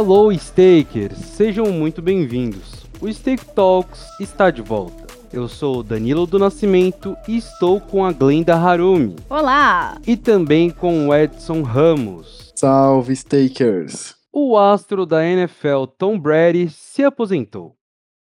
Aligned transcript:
Hello, 0.00 0.32
Stakers! 0.32 1.18
Sejam 1.18 1.72
muito 1.72 2.00
bem-vindos. 2.00 2.86
O 3.00 3.12
Stake 3.12 3.44
Talks 3.46 4.06
está 4.20 4.48
de 4.48 4.62
volta. 4.62 5.08
Eu 5.32 5.48
sou 5.48 5.82
Danilo 5.82 6.24
do 6.24 6.38
Nascimento 6.38 7.16
e 7.26 7.36
estou 7.36 7.80
com 7.80 8.04
a 8.04 8.12
Glenda 8.12 8.54
Harumi. 8.54 9.16
Olá! 9.28 10.00
E 10.06 10.16
também 10.16 10.70
com 10.70 11.08
o 11.08 11.12
Edson 11.12 11.62
Ramos. 11.62 12.52
Salve, 12.54 13.16
Stakers! 13.16 14.14
O 14.32 14.56
astro 14.56 15.04
da 15.04 15.26
NFL 15.26 15.86
Tom 15.98 16.16
Brady 16.16 16.68
se 16.68 17.02
aposentou, 17.02 17.74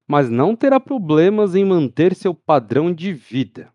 mas 0.08 0.32
não 0.32 0.56
terá 0.56 0.80
problemas 0.80 1.54
em 1.54 1.64
manter 1.64 2.16
seu 2.16 2.34
padrão 2.34 2.92
de 2.92 3.14
vida. 3.14 3.70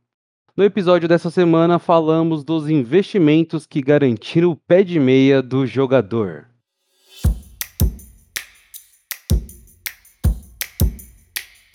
No 0.57 0.65
episódio 0.65 1.07
dessa 1.09 1.31
semana 1.31 1.79
falamos 1.79 2.43
dos 2.43 2.69
investimentos 2.69 3.65
que 3.65 3.81
garantiram 3.81 4.51
o 4.51 4.57
pé 4.57 4.83
de 4.83 4.99
meia 4.99 5.41
do 5.41 5.65
jogador. 5.65 6.49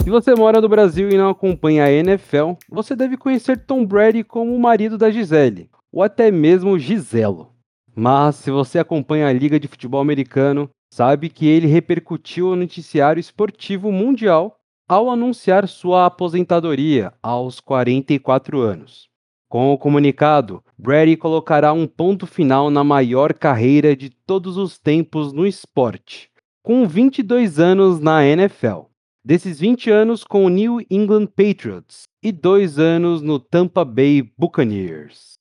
Se 0.03 0.09
você 0.09 0.33
mora 0.33 0.59
no 0.59 0.67
Brasil 0.67 1.09
e 1.11 1.17
não 1.17 1.29
acompanha 1.29 1.85
a 1.85 1.91
NFL, 1.91 2.53
você 2.67 2.95
deve 2.95 3.15
conhecer 3.15 3.65
Tom 3.65 3.85
Brady 3.85 4.23
como 4.23 4.55
o 4.55 4.59
marido 4.59 4.97
da 4.97 5.11
Gisele, 5.11 5.69
ou 5.91 6.01
até 6.01 6.31
mesmo 6.31 6.79
Giselo. 6.79 7.51
Mas 7.95 8.37
se 8.37 8.49
você 8.49 8.79
acompanha 8.79 9.27
a 9.27 9.33
Liga 9.33 9.59
de 9.59 9.67
Futebol 9.67 10.01
Americano, 10.01 10.67
sabe 10.91 11.29
que 11.29 11.47
ele 11.47 11.67
repercutiu 11.67 12.49
o 12.49 12.55
noticiário 12.55 13.19
esportivo 13.19 13.91
mundial 13.91 14.57
ao 14.89 15.07
anunciar 15.07 15.67
sua 15.67 16.07
aposentadoria 16.07 17.13
aos 17.21 17.59
44 17.59 18.59
anos. 18.59 19.07
Com 19.47 19.71
o 19.71 19.77
comunicado, 19.77 20.63
Brady 20.79 21.15
colocará 21.15 21.73
um 21.73 21.85
ponto 21.85 22.25
final 22.25 22.71
na 22.71 22.83
maior 22.83 23.35
carreira 23.35 23.95
de 23.95 24.09
todos 24.09 24.57
os 24.57 24.79
tempos 24.79 25.31
no 25.31 25.45
esporte, 25.45 26.31
com 26.63 26.87
22 26.87 27.59
anos 27.59 27.99
na 27.99 28.25
NFL. 28.25 28.90
Desses 29.23 29.59
20 29.59 29.91
anos 29.91 30.23
com 30.23 30.45
o 30.45 30.49
New 30.49 30.79
England 30.89 31.27
Patriots 31.27 32.05
e 32.23 32.31
dois 32.31 32.79
anos 32.79 33.21
no 33.21 33.39
Tampa 33.39 33.85
Bay 33.85 34.23
Buccaneers. 34.35 35.33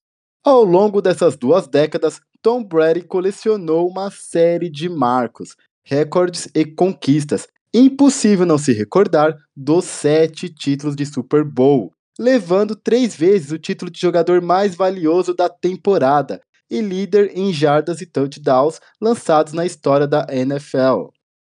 Ao 0.44 0.62
longo 0.62 1.00
dessas 1.00 1.34
duas 1.34 1.66
décadas, 1.66 2.20
Tom 2.42 2.62
Brady 2.62 3.00
colecionou 3.00 3.88
uma 3.88 4.10
série 4.10 4.68
de 4.68 4.86
marcos, 4.86 5.56
recordes 5.82 6.46
e 6.54 6.66
conquistas. 6.66 7.48
Impossível 7.72 8.44
não 8.44 8.58
se 8.58 8.72
recordar 8.74 9.34
dos 9.56 9.86
sete 9.86 10.50
títulos 10.50 10.94
de 10.94 11.06
Super 11.06 11.42
Bowl, 11.42 11.90
levando 12.18 12.76
três 12.76 13.16
vezes 13.16 13.50
o 13.50 13.58
título 13.58 13.90
de 13.90 13.98
jogador 13.98 14.42
mais 14.42 14.74
valioso 14.74 15.32
da 15.32 15.48
temporada 15.48 16.38
e 16.70 16.82
líder 16.82 17.32
em 17.34 17.50
jardas 17.50 18.02
e 18.02 18.06
touchdowns 18.06 18.78
lançados 19.00 19.54
na 19.54 19.64
história 19.64 20.06
da 20.06 20.26
NFL. 20.28 21.08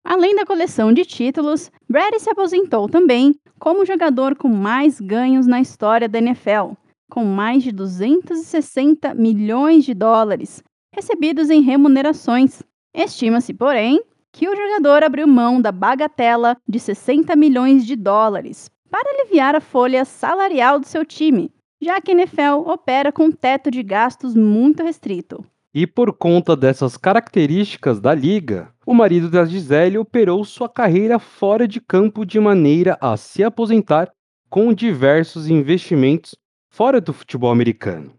Além 0.09 0.35
da 0.35 0.43
coleção 0.43 0.91
de 0.91 1.05
títulos, 1.05 1.71
Brady 1.87 2.19
se 2.19 2.31
aposentou 2.31 2.89
também 2.89 3.35
como 3.59 3.85
jogador 3.85 4.35
com 4.35 4.47
mais 4.49 4.99
ganhos 4.99 5.45
na 5.45 5.61
história 5.61 6.09
da 6.09 6.17
NFL, 6.17 6.73
com 7.11 7.23
mais 7.23 7.61
de 7.61 7.71
260 7.71 9.13
milhões 9.13 9.85
de 9.85 9.93
dólares 9.93 10.63
recebidos 10.91 11.51
em 11.51 11.61
remunerações. 11.61 12.63
Estima-se, 12.91 13.53
porém, 13.53 14.01
que 14.33 14.49
o 14.49 14.55
jogador 14.55 15.03
abriu 15.03 15.27
mão 15.27 15.61
da 15.61 15.71
bagatela 15.71 16.57
de 16.67 16.79
60 16.79 17.35
milhões 17.35 17.85
de 17.85 17.95
dólares 17.95 18.67
para 18.89 19.11
aliviar 19.11 19.53
a 19.53 19.61
folha 19.61 20.03
salarial 20.05 20.79
do 20.79 20.87
seu 20.87 21.05
time, 21.05 21.51
já 21.79 22.01
que 22.01 22.09
a 22.09 22.15
NFL 22.15 22.67
opera 22.67 23.11
com 23.11 23.25
um 23.25 23.31
teto 23.31 23.69
de 23.69 23.83
gastos 23.83 24.33
muito 24.33 24.81
restrito. 24.81 25.45
E 25.73 25.85
por 25.85 26.13
conta 26.13 26.55
dessas 26.55 26.97
características 26.97 27.99
da 27.99 28.13
liga, 28.13 28.73
o 28.87 28.93
marido 28.93 29.29
da 29.29 29.45
Gisele 29.45 29.99
operou 29.99 30.43
sua 30.43 30.67
carreira 30.67 31.19
fora 31.19 31.67
de 31.67 31.79
campo 31.79 32.25
de 32.25 32.39
maneira 32.39 32.97
a 32.99 33.15
se 33.15 33.43
aposentar 33.43 34.11
com 34.49 34.73
diversos 34.73 35.47
investimentos 35.47 36.35
fora 36.71 36.99
do 36.99 37.13
futebol 37.13 37.51
americano. 37.51 38.15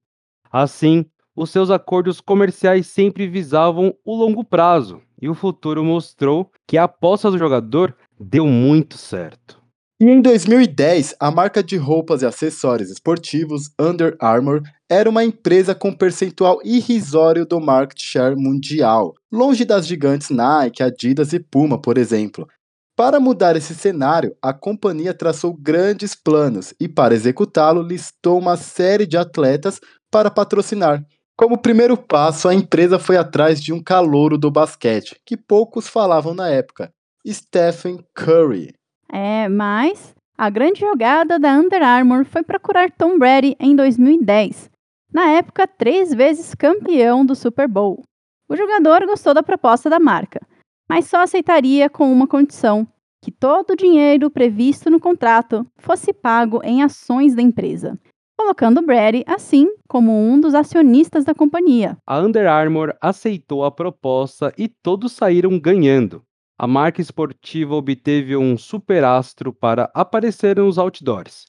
Assim, 0.52 1.04
os 1.34 1.50
seus 1.50 1.70
acordos 1.70 2.20
comerciais 2.20 2.86
sempre 2.86 3.26
visavam 3.26 3.94
o 4.04 4.14
longo 4.14 4.44
prazo, 4.44 5.02
e 5.20 5.28
o 5.28 5.34
futuro 5.34 5.84
mostrou 5.84 6.50
que 6.68 6.78
a 6.78 6.84
aposta 6.84 7.32
do 7.32 7.38
jogador 7.38 7.96
deu 8.18 8.46
muito 8.46 8.96
certo. 8.96 9.59
E 10.02 10.08
em 10.08 10.22
2010, 10.22 11.14
a 11.20 11.30
marca 11.30 11.62
de 11.62 11.76
roupas 11.76 12.22
e 12.22 12.26
acessórios 12.26 12.90
esportivos 12.90 13.70
Under 13.78 14.16
Armour 14.18 14.62
era 14.88 15.10
uma 15.10 15.22
empresa 15.22 15.74
com 15.74 15.92
percentual 15.92 16.58
irrisório 16.64 17.44
do 17.44 17.60
market 17.60 18.00
share 18.00 18.34
mundial, 18.34 19.12
longe 19.30 19.62
das 19.62 19.86
gigantes 19.86 20.30
Nike, 20.30 20.82
Adidas 20.82 21.34
e 21.34 21.38
Puma, 21.38 21.78
por 21.78 21.98
exemplo. 21.98 22.48
Para 22.96 23.20
mudar 23.20 23.56
esse 23.56 23.74
cenário, 23.74 24.34
a 24.40 24.54
companhia 24.54 25.12
traçou 25.12 25.52
grandes 25.52 26.14
planos 26.14 26.72
e, 26.80 26.88
para 26.88 27.14
executá-lo, 27.14 27.82
listou 27.82 28.38
uma 28.38 28.56
série 28.56 29.06
de 29.06 29.18
atletas 29.18 29.82
para 30.10 30.30
patrocinar. 30.30 31.04
Como 31.36 31.60
primeiro 31.60 31.98
passo, 31.98 32.48
a 32.48 32.54
empresa 32.54 32.98
foi 32.98 33.18
atrás 33.18 33.62
de 33.62 33.70
um 33.70 33.82
calouro 33.82 34.38
do 34.38 34.50
basquete, 34.50 35.20
que 35.26 35.36
poucos 35.36 35.88
falavam 35.88 36.32
na 36.32 36.48
época, 36.48 36.90
Stephen 37.26 38.02
Curry. 38.14 38.79
É, 39.12 39.48
mas 39.48 40.14
a 40.38 40.48
grande 40.48 40.80
jogada 40.80 41.38
da 41.38 41.52
Under 41.52 41.82
Armour 41.82 42.24
foi 42.24 42.42
procurar 42.42 42.90
Tom 42.90 43.18
Brady 43.18 43.56
em 43.58 43.74
2010, 43.74 44.70
na 45.12 45.30
época 45.30 45.66
três 45.66 46.14
vezes 46.14 46.54
campeão 46.54 47.26
do 47.26 47.34
Super 47.34 47.68
Bowl. 47.68 48.02
O 48.48 48.56
jogador 48.56 49.04
gostou 49.06 49.34
da 49.34 49.42
proposta 49.42 49.90
da 49.90 49.98
marca, 49.98 50.40
mas 50.88 51.06
só 51.06 51.22
aceitaria 51.22 51.90
com 51.90 52.10
uma 52.12 52.26
condição: 52.26 52.86
que 53.22 53.30
todo 53.30 53.72
o 53.72 53.76
dinheiro 53.76 54.30
previsto 54.30 54.88
no 54.88 55.00
contrato 55.00 55.66
fosse 55.76 56.12
pago 56.12 56.60
em 56.64 56.82
ações 56.82 57.34
da 57.34 57.42
empresa, 57.42 57.98
colocando 58.38 58.80
Brady 58.80 59.24
assim 59.26 59.68
como 59.88 60.12
um 60.12 60.40
dos 60.40 60.54
acionistas 60.54 61.24
da 61.24 61.34
companhia. 61.34 61.98
A 62.06 62.18
Under 62.20 62.46
Armour 62.46 62.94
aceitou 63.00 63.64
a 63.64 63.70
proposta 63.70 64.54
e 64.56 64.68
todos 64.68 65.12
saíram 65.12 65.58
ganhando 65.58 66.22
a 66.62 66.66
marca 66.66 67.00
esportiva 67.00 67.74
obteve 67.74 68.36
um 68.36 68.54
superastro 68.54 69.50
para 69.50 69.90
aparecer 69.94 70.58
nos 70.58 70.76
outdoors, 70.76 71.46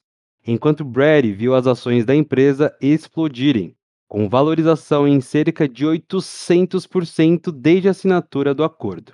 enquanto 0.48 0.86
Brady 0.86 1.34
viu 1.34 1.54
as 1.54 1.68
ações 1.68 2.06
da 2.06 2.16
empresa 2.16 2.74
explodirem, 2.80 3.76
com 4.08 4.30
valorização 4.30 5.06
em 5.06 5.20
cerca 5.20 5.68
de 5.68 5.86
800% 5.86 7.52
desde 7.52 7.90
a 7.90 7.92
assinatura 7.92 8.54
do 8.54 8.64
acordo. 8.64 9.12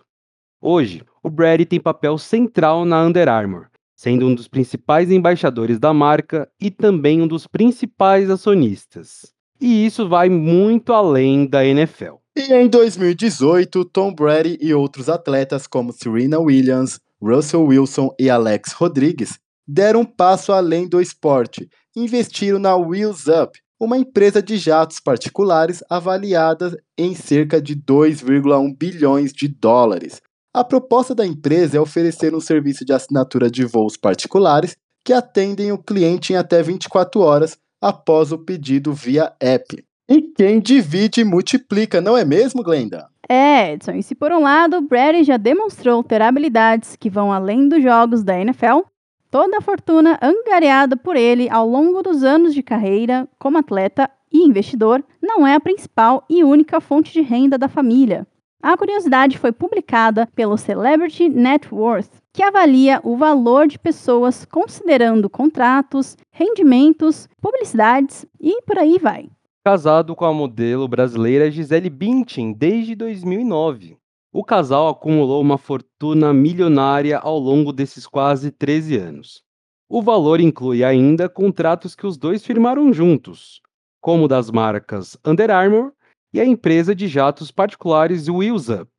Hoje, 0.61 1.01
o 1.23 1.31
Brady 1.31 1.65
tem 1.65 1.79
papel 1.79 2.19
central 2.19 2.85
na 2.85 3.01
Under 3.01 3.27
Armour, 3.27 3.65
sendo 3.95 4.27
um 4.27 4.35
dos 4.35 4.47
principais 4.47 5.09
embaixadores 5.09 5.79
da 5.79 5.95
marca 5.95 6.47
e 6.61 6.69
também 6.69 7.23
um 7.23 7.27
dos 7.27 7.47
principais 7.47 8.29
acionistas. 8.29 9.33
E 9.59 9.83
isso 9.83 10.07
vai 10.07 10.29
muito 10.29 10.93
além 10.93 11.47
da 11.47 11.65
NFL. 11.65 12.17
E 12.39 12.53
em 12.53 12.69
2018, 12.69 13.83
Tom 13.85 14.13
Brady 14.13 14.59
e 14.61 14.71
outros 14.71 15.09
atletas 15.09 15.65
como 15.65 15.91
Serena 15.91 16.37
Williams, 16.37 16.99
Russell 17.19 17.65
Wilson 17.65 18.13
e 18.19 18.29
Alex 18.29 18.73
Rodrigues 18.73 19.39
deram 19.67 20.01
um 20.01 20.05
passo 20.05 20.53
além 20.53 20.87
do 20.87 21.01
esporte, 21.01 21.67
investiram 21.95 22.59
na 22.59 22.75
Wheels 22.75 23.25
Up, 23.25 23.59
uma 23.79 23.97
empresa 23.97 24.39
de 24.39 24.55
jatos 24.55 24.99
particulares 24.99 25.83
avaliada 25.89 26.79
em 26.95 27.15
cerca 27.15 27.59
de 27.59 27.75
2,1 27.75 28.77
bilhões 28.77 29.33
de 29.33 29.47
dólares. 29.47 30.21
A 30.53 30.63
proposta 30.63 31.15
da 31.15 31.25
empresa 31.25 31.77
é 31.77 31.81
oferecer 31.81 32.35
um 32.35 32.39
serviço 32.39 32.85
de 32.85 32.93
assinatura 32.93 33.49
de 33.49 33.65
voos 33.65 33.97
particulares 33.97 34.77
que 35.03 35.11
atendem 35.11 35.71
o 35.71 35.81
cliente 35.81 36.33
em 36.33 36.35
até 36.35 36.61
24 36.61 37.19
horas 37.19 37.57
após 37.81 38.31
o 38.31 38.37
pedido 38.37 38.93
via 38.93 39.33
app. 39.39 39.86
E 40.09 40.21
quem 40.21 40.61
divide 40.61 41.25
multiplica, 41.25 41.99
não 41.99 42.17
é 42.17 42.23
mesmo, 42.23 42.63
Glenda? 42.63 43.09
É, 43.27 43.73
Edson. 43.73 43.91
E 43.91 44.03
se 44.03 44.15
por 44.15 44.31
um 44.31 44.39
lado 44.39 44.79
Brady 44.79 45.25
já 45.25 45.35
demonstrou 45.35 46.01
ter 46.01 46.21
habilidades 46.21 46.95
que 46.95 47.09
vão 47.09 47.31
além 47.31 47.67
dos 47.67 47.83
jogos 47.83 48.23
da 48.23 48.39
NFL, 48.39 48.83
toda 49.29 49.57
a 49.57 49.61
fortuna 49.61 50.17
angariada 50.21 50.95
por 50.95 51.17
ele 51.17 51.49
ao 51.49 51.67
longo 51.67 52.01
dos 52.01 52.23
anos 52.23 52.53
de 52.53 52.63
carreira 52.63 53.27
como 53.37 53.57
atleta 53.57 54.09
e 54.31 54.45
investidor 54.45 55.03
não 55.21 55.45
é 55.45 55.55
a 55.55 55.59
principal 55.59 56.23
e 56.29 56.41
única 56.41 56.79
fonte 56.79 57.11
de 57.11 57.21
renda 57.21 57.57
da 57.57 57.67
família. 57.67 58.25
A 58.63 58.77
curiosidade 58.77 59.37
foi 59.37 59.51
publicada 59.51 60.25
pelo 60.33 60.57
Celebrity 60.57 61.27
Net 61.27 61.67
Worth, 61.69 62.11
que 62.31 62.41
avalia 62.41 63.01
o 63.03 63.17
valor 63.17 63.67
de 63.67 63.77
pessoas 63.77 64.45
considerando 64.45 65.29
contratos, 65.29 66.15
rendimentos, 66.31 67.27
publicidades 67.41 68.25
e 68.39 68.61
por 68.61 68.79
aí 68.79 68.97
vai 68.97 69.29
casado 69.67 70.15
com 70.15 70.23
a 70.23 70.31
modelo 70.31 70.87
brasileira 70.87 71.51
Gisele 71.51 71.89
Bündchen 71.89 72.53
desde 72.53 72.95
2009. 72.95 73.97
O 74.31 74.41
casal 74.41 74.87
acumulou 74.87 75.41
uma 75.41 75.57
fortuna 75.57 76.33
milionária 76.33 77.17
ao 77.17 77.37
longo 77.37 77.73
desses 77.73 78.07
quase 78.07 78.49
13 78.49 78.95
anos. 78.95 79.43
O 79.89 80.01
valor 80.01 80.39
inclui 80.39 80.85
ainda 80.85 81.27
contratos 81.27 81.95
que 81.95 82.07
os 82.07 82.17
dois 82.17 82.45
firmaram 82.45 82.93
juntos, 82.93 83.61
como 83.99 84.25
das 84.25 84.49
marcas 84.49 85.17
Under 85.25 85.51
Armour 85.51 85.91
e 86.33 86.39
a 86.39 86.45
empresa 86.45 86.95
de 86.95 87.09
jatos 87.09 87.51
particulares 87.51 88.29
Wheels 88.29 88.69
Up. 88.69 88.89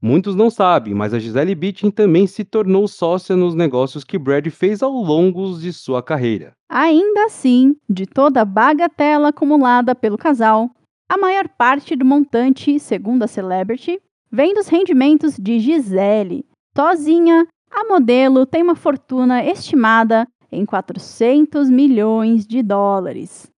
Muitos 0.00 0.34
não 0.34 0.50
sabem, 0.50 0.94
mas 0.94 1.14
a 1.14 1.18
Gisele 1.18 1.54
Bündchen 1.54 1.90
também 1.90 2.26
se 2.26 2.44
tornou 2.44 2.86
sócia 2.86 3.34
nos 3.34 3.54
negócios 3.54 4.04
que 4.04 4.18
Brad 4.18 4.46
fez 4.48 4.82
ao 4.82 4.92
longo 4.92 5.58
de 5.58 5.72
sua 5.72 6.02
carreira. 6.02 6.52
Ainda 6.68 7.24
assim, 7.24 7.74
de 7.88 8.06
toda 8.06 8.42
a 8.42 8.44
bagatela 8.44 9.28
acumulada 9.28 9.94
pelo 9.94 10.18
casal, 10.18 10.70
a 11.08 11.16
maior 11.16 11.48
parte 11.48 11.96
do 11.96 12.04
montante, 12.04 12.78
segundo 12.78 13.22
a 13.22 13.26
Celebrity, 13.26 13.98
vem 14.30 14.52
dos 14.52 14.68
rendimentos 14.68 15.36
de 15.36 15.58
Gisele. 15.60 16.44
Sozinha, 16.76 17.46
a 17.70 17.84
modelo 17.84 18.44
tem 18.44 18.62
uma 18.62 18.74
fortuna 18.74 19.44
estimada 19.44 20.26
em 20.52 20.66
400 20.66 21.70
milhões 21.70 22.46
de 22.46 22.62
dólares. 22.62 23.50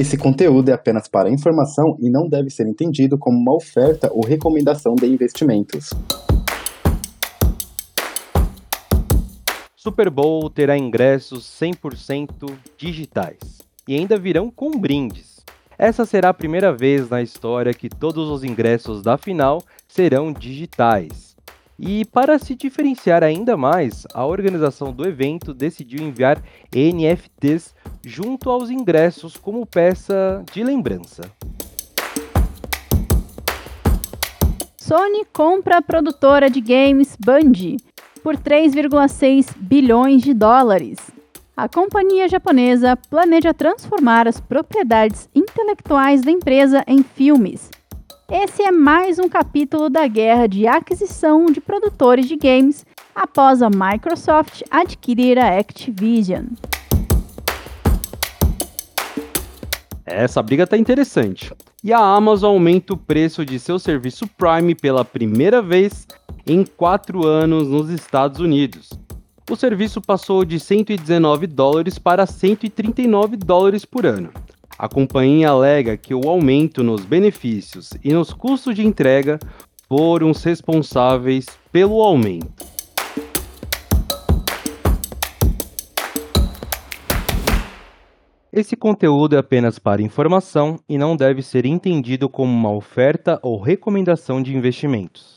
Esse 0.00 0.16
conteúdo 0.16 0.70
é 0.70 0.72
apenas 0.72 1.06
para 1.08 1.28
informação 1.28 1.94
e 2.00 2.10
não 2.10 2.26
deve 2.26 2.48
ser 2.48 2.66
entendido 2.66 3.18
como 3.18 3.36
uma 3.36 3.54
oferta 3.54 4.10
ou 4.10 4.26
recomendação 4.26 4.94
de 4.94 5.04
investimentos. 5.04 5.90
Super 9.76 10.08
Bowl 10.08 10.48
terá 10.48 10.78
ingressos 10.78 11.44
100% 11.60 12.50
digitais 12.78 13.60
e 13.86 13.94
ainda 13.94 14.16
virão 14.16 14.50
com 14.50 14.70
brindes. 14.70 15.44
Essa 15.76 16.06
será 16.06 16.30
a 16.30 16.34
primeira 16.34 16.74
vez 16.74 17.10
na 17.10 17.20
história 17.20 17.74
que 17.74 17.90
todos 17.90 18.30
os 18.30 18.42
ingressos 18.42 19.02
da 19.02 19.18
final 19.18 19.62
serão 19.86 20.32
digitais. 20.32 21.29
E 21.82 22.04
para 22.04 22.38
se 22.38 22.54
diferenciar 22.54 23.24
ainda 23.24 23.56
mais, 23.56 24.06
a 24.12 24.26
organização 24.26 24.92
do 24.92 25.08
evento 25.08 25.54
decidiu 25.54 26.06
enviar 26.06 26.42
NFTs 26.70 27.74
junto 28.04 28.50
aos 28.50 28.68
ingressos 28.68 29.34
como 29.38 29.64
peça 29.64 30.44
de 30.52 30.62
lembrança. 30.62 31.22
Sony 34.76 35.24
compra 35.32 35.78
a 35.78 35.82
produtora 35.82 36.50
de 36.50 36.60
games 36.60 37.16
Bungie 37.18 37.78
por 38.22 38.36
3,6 38.36 39.56
bilhões 39.56 40.20
de 40.20 40.34
dólares. 40.34 40.98
A 41.56 41.66
companhia 41.66 42.28
japonesa 42.28 42.94
planeja 43.08 43.54
transformar 43.54 44.28
as 44.28 44.38
propriedades 44.38 45.30
intelectuais 45.34 46.20
da 46.20 46.30
empresa 46.30 46.84
em 46.86 47.02
filmes 47.02 47.70
esse 48.30 48.62
é 48.62 48.70
mais 48.70 49.18
um 49.18 49.28
capítulo 49.28 49.90
da 49.90 50.06
guerra 50.06 50.46
de 50.46 50.64
aquisição 50.64 51.46
de 51.46 51.60
produtores 51.60 52.26
de 52.26 52.36
games 52.36 52.86
após 53.12 53.60
a 53.60 53.68
Microsoft 53.68 54.62
adquirir 54.70 55.36
a 55.36 55.58
Activision. 55.58 56.44
Essa 60.06 60.40
briga 60.42 60.64
tá 60.64 60.76
interessante. 60.76 61.52
E 61.82 61.92
a 61.92 61.98
Amazon 61.98 62.52
aumenta 62.52 62.92
o 62.92 62.96
preço 62.96 63.44
de 63.44 63.58
seu 63.58 63.80
serviço 63.80 64.28
Prime 64.28 64.76
pela 64.76 65.04
primeira 65.04 65.60
vez 65.60 66.06
em 66.46 66.64
quatro 66.64 67.26
anos 67.26 67.66
nos 67.66 67.90
Estados 67.90 68.38
Unidos. 68.38 68.90
O 69.50 69.56
serviço 69.56 70.00
passou 70.00 70.44
de 70.44 70.60
119 70.60 71.48
dólares 71.48 71.98
para 71.98 72.26
139 72.26 73.36
dólares 73.36 73.84
por 73.84 74.06
ano. 74.06 74.30
A 74.82 74.88
companhia 74.88 75.50
alega 75.50 75.94
que 75.94 76.14
o 76.14 76.26
aumento 76.26 76.82
nos 76.82 77.04
benefícios 77.04 77.90
e 78.02 78.14
nos 78.14 78.32
custos 78.32 78.74
de 78.74 78.82
entrega 78.82 79.38
foram 79.86 80.30
os 80.30 80.42
responsáveis 80.42 81.44
pelo 81.70 82.00
aumento. 82.00 82.64
Esse 88.50 88.74
conteúdo 88.74 89.36
é 89.36 89.38
apenas 89.40 89.78
para 89.78 90.00
informação 90.00 90.80
e 90.88 90.96
não 90.96 91.14
deve 91.14 91.42
ser 91.42 91.66
entendido 91.66 92.26
como 92.26 92.50
uma 92.50 92.72
oferta 92.72 93.38
ou 93.42 93.60
recomendação 93.60 94.42
de 94.42 94.56
investimentos. 94.56 95.36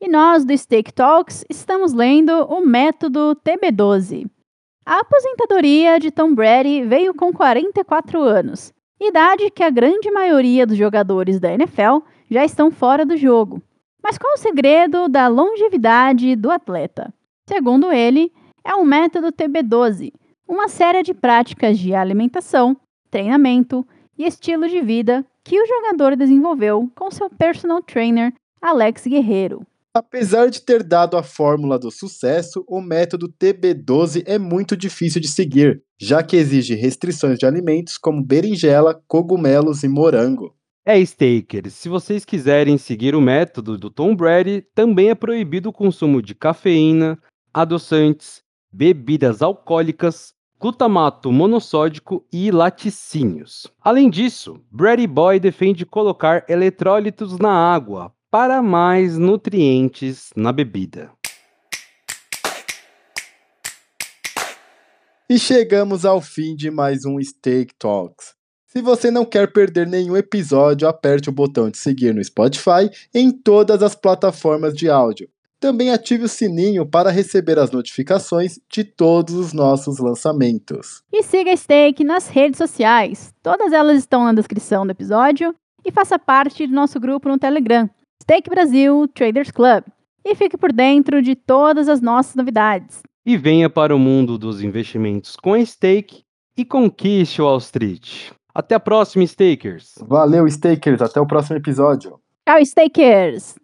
E 0.00 0.06
nós 0.06 0.44
do 0.44 0.56
Stake 0.56 0.92
Talks 0.92 1.44
estamos 1.50 1.92
lendo 1.92 2.30
o 2.44 2.64
método 2.64 3.36
TB12. 3.44 4.30
A 4.84 4.98
aposentadoria 4.98 6.00
de 6.00 6.10
Tom 6.10 6.34
Brady 6.34 6.82
veio 6.82 7.14
com 7.14 7.32
44 7.32 8.20
anos, 8.20 8.72
idade 9.00 9.48
que 9.48 9.62
a 9.62 9.70
grande 9.70 10.10
maioria 10.10 10.66
dos 10.66 10.76
jogadores 10.76 11.38
da 11.38 11.52
NFL 11.52 11.98
já 12.28 12.44
estão 12.44 12.68
fora 12.68 13.06
do 13.06 13.16
jogo. 13.16 13.62
Mas 14.02 14.18
qual 14.18 14.34
o 14.34 14.38
segredo 14.38 15.08
da 15.08 15.28
longevidade 15.28 16.34
do 16.34 16.50
atleta? 16.50 17.14
Segundo 17.48 17.92
ele, 17.92 18.32
é 18.64 18.74
o 18.74 18.84
método 18.84 19.32
TB12, 19.32 20.12
uma 20.48 20.66
série 20.66 21.04
de 21.04 21.14
práticas 21.14 21.78
de 21.78 21.94
alimentação, 21.94 22.76
treinamento 23.08 23.86
e 24.18 24.26
estilo 24.26 24.68
de 24.68 24.80
vida 24.80 25.24
que 25.44 25.60
o 25.60 25.66
jogador 25.66 26.16
desenvolveu 26.16 26.90
com 26.96 27.08
seu 27.08 27.30
personal 27.30 27.80
trainer 27.82 28.32
Alex 28.60 29.06
Guerreiro. 29.06 29.64
Apesar 29.94 30.48
de 30.48 30.62
ter 30.62 30.82
dado 30.82 31.18
a 31.18 31.22
fórmula 31.22 31.78
do 31.78 31.90
sucesso, 31.90 32.64
o 32.66 32.80
método 32.80 33.28
TB12 33.28 34.22
é 34.24 34.38
muito 34.38 34.74
difícil 34.74 35.20
de 35.20 35.28
seguir, 35.28 35.82
já 36.00 36.22
que 36.22 36.34
exige 36.34 36.74
restrições 36.74 37.38
de 37.38 37.44
alimentos 37.44 37.98
como 37.98 38.24
berinjela, 38.24 39.02
cogumelos 39.06 39.82
e 39.82 39.88
morango. 39.88 40.56
É, 40.82 40.98
Stakers, 41.04 41.74
se 41.74 41.90
vocês 41.90 42.24
quiserem 42.24 42.78
seguir 42.78 43.14
o 43.14 43.20
método 43.20 43.76
do 43.76 43.90
Tom 43.90 44.16
Brady, 44.16 44.64
também 44.74 45.10
é 45.10 45.14
proibido 45.14 45.68
o 45.68 45.72
consumo 45.72 46.22
de 46.22 46.34
cafeína, 46.34 47.18
adoçantes, 47.52 48.42
bebidas 48.72 49.42
alcoólicas, 49.42 50.32
glutamato 50.58 51.30
monossódico 51.30 52.24
e 52.32 52.50
laticínios. 52.50 53.70
Além 53.78 54.08
disso, 54.08 54.58
Brady 54.70 55.06
Boy 55.06 55.38
defende 55.38 55.84
colocar 55.84 56.46
eletrólitos 56.48 57.38
na 57.38 57.52
água 57.52 58.10
para 58.32 58.62
mais 58.62 59.18
nutrientes 59.18 60.30
na 60.34 60.52
bebida. 60.52 61.10
E 65.28 65.38
chegamos 65.38 66.06
ao 66.06 66.18
fim 66.22 66.56
de 66.56 66.70
mais 66.70 67.04
um 67.04 67.22
Steak 67.22 67.74
Talks. 67.78 68.32
Se 68.66 68.80
você 68.80 69.10
não 69.10 69.26
quer 69.26 69.52
perder 69.52 69.86
nenhum 69.86 70.16
episódio, 70.16 70.88
aperte 70.88 71.28
o 71.28 71.32
botão 71.32 71.68
de 71.68 71.76
seguir 71.76 72.14
no 72.14 72.24
Spotify 72.24 72.88
em 73.14 73.30
todas 73.30 73.82
as 73.82 73.94
plataformas 73.94 74.72
de 74.72 74.88
áudio. 74.88 75.28
Também 75.60 75.90
ative 75.90 76.24
o 76.24 76.28
sininho 76.28 76.86
para 76.86 77.10
receber 77.10 77.58
as 77.58 77.70
notificações 77.70 78.58
de 78.66 78.82
todos 78.82 79.34
os 79.34 79.52
nossos 79.52 79.98
lançamentos. 79.98 81.02
E 81.12 81.22
siga 81.22 81.52
a 81.52 81.56
Steak 81.56 82.02
nas 82.02 82.28
redes 82.28 82.56
sociais. 82.56 83.34
Todas 83.42 83.74
elas 83.74 83.98
estão 83.98 84.24
na 84.24 84.32
descrição 84.32 84.86
do 84.86 84.92
episódio 84.92 85.54
e 85.84 85.92
faça 85.92 86.18
parte 86.18 86.66
do 86.66 86.72
nosso 86.72 86.98
grupo 86.98 87.28
no 87.28 87.38
Telegram. 87.38 87.90
Stake 88.22 88.48
Brasil 88.48 89.08
Traders 89.08 89.50
Club 89.50 89.82
e 90.24 90.36
fique 90.36 90.56
por 90.56 90.72
dentro 90.72 91.20
de 91.20 91.34
todas 91.34 91.88
as 91.88 92.00
nossas 92.00 92.36
novidades. 92.36 93.02
E 93.26 93.36
venha 93.36 93.68
para 93.68 93.94
o 93.94 93.98
mundo 93.98 94.38
dos 94.38 94.62
investimentos 94.62 95.34
com 95.34 95.58
Stake 95.66 96.22
e 96.56 96.64
conquiste 96.64 97.42
o 97.42 97.46
Wall 97.46 97.58
Street. 97.58 98.30
Até 98.54 98.76
a 98.76 98.80
próxima, 98.80 99.26
Stakers. 99.26 99.94
Valeu, 100.06 100.46
Stakers. 100.48 101.02
Até 101.02 101.20
o 101.20 101.26
próximo 101.26 101.56
episódio. 101.56 102.20
Tchau, 102.48 102.64
Stakers. 102.64 103.56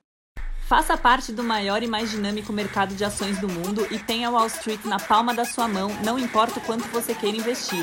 Faça 0.69 0.99
parte 0.99 1.33
do 1.33 1.43
maior 1.43 1.83
e 1.83 1.87
mais 1.87 2.11
dinâmico 2.11 2.53
mercado 2.53 2.95
de 2.95 3.03
ações 3.03 3.39
do 3.39 3.49
mundo 3.49 3.87
e 3.91 3.99
tenha 3.99 4.31
Wall 4.31 4.49
Street 4.49 4.85
na 4.85 4.99
palma 5.01 5.33
da 5.33 5.47
sua 5.47 5.67
mão, 5.67 5.89
não 6.05 6.19
importa 6.19 6.59
o 6.59 6.63
quanto 6.63 6.87
você 6.89 7.15
queira 7.15 7.39
investir. 7.39 7.83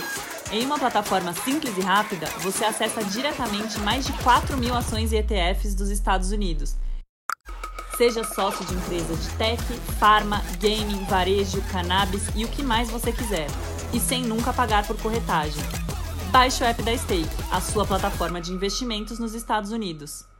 Em 0.51 0.63
uma 0.63 0.77
plataforma 0.77 1.33
simples 1.33 1.75
e 1.79 1.81
rápida, 1.81 2.27
você 2.41 2.63
acessa 2.63 3.03
diretamente 3.03 3.79
mais 3.79 4.05
de 4.05 4.13
4 4.21 4.55
mil 4.55 4.75
ações 4.75 5.11
e 5.11 5.15
ETFs 5.15 5.73
dos 5.73 5.89
Estados 5.89 6.29
Unidos. 6.29 6.75
Seja 7.97 8.23
sócio 8.23 8.63
de 8.63 8.75
empresa 8.75 9.15
de 9.15 9.29
tech, 9.31 9.63
farma, 9.97 10.43
gaming, 10.61 11.03
varejo, 11.05 11.63
cannabis 11.71 12.27
e 12.35 12.45
o 12.45 12.47
que 12.47 12.61
mais 12.61 12.87
você 12.91 13.11
quiser. 13.11 13.47
E 13.93 13.99
sem 13.99 14.21
nunca 14.21 14.53
pagar 14.53 14.85
por 14.85 14.95
corretagem. 15.01 15.63
Baixe 16.29 16.63
o 16.63 16.67
app 16.67 16.83
da 16.83 16.95
Stake, 16.95 17.25
a 17.51 17.59
sua 17.59 17.83
plataforma 17.83 18.39
de 18.39 18.51
investimentos 18.51 19.17
nos 19.17 19.33
Estados 19.33 19.71
Unidos. 19.71 20.34